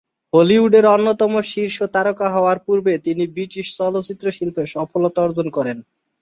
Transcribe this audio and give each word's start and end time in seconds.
হলিউডের 0.33 0.85
অন্যতম 0.87 1.33
শীর্ষ 1.51 1.77
তারকা 1.95 2.27
হওয়ার 2.29 2.57
পূর্বে 2.65 2.93
তিনি 3.05 3.23
ব্রিটিশ 3.33 3.65
চলচ্চিত্র 3.79 4.25
শিল্পে 4.31 4.63
সফলতা 4.75 5.19
অর্জন 5.21 5.47
করেন। 5.57 5.77